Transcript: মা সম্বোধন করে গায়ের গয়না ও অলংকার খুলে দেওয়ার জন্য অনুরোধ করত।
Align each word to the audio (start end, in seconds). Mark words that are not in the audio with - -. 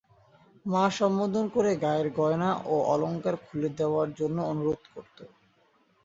মা 0.65 0.83
সম্বোধন 0.97 1.45
করে 1.55 1.71
গায়ের 1.83 2.07
গয়না 2.19 2.49
ও 2.65 2.75
অলংকার 2.93 3.35
খুলে 3.43 3.69
দেওয়ার 3.79 4.09
জন্য 4.19 4.37
অনুরোধ 4.51 4.81
করত। 4.93 5.17